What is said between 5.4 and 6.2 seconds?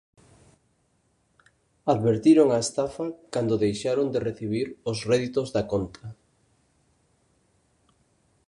da conta.